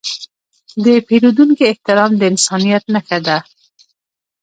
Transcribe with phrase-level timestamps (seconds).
[0.85, 3.37] د پیرودونکي احترام د انسانیت نښه ده.